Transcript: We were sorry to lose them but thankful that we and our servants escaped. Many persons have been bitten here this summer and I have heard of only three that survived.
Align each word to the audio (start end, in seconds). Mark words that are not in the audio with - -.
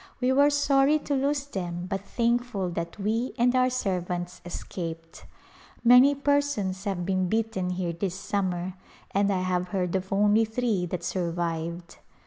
We 0.19 0.33
were 0.33 0.49
sorry 0.49 0.97
to 0.97 1.13
lose 1.13 1.45
them 1.45 1.85
but 1.87 2.01
thankful 2.03 2.71
that 2.71 2.97
we 2.99 3.35
and 3.37 3.55
our 3.55 3.69
servants 3.69 4.41
escaped. 4.43 5.27
Many 5.83 6.15
persons 6.15 6.85
have 6.85 7.05
been 7.05 7.29
bitten 7.29 7.69
here 7.69 7.93
this 7.93 8.15
summer 8.15 8.73
and 9.11 9.31
I 9.31 9.41
have 9.43 9.67
heard 9.67 9.95
of 9.95 10.11
only 10.11 10.43
three 10.43 10.87
that 10.87 11.03
survived. 11.03 11.99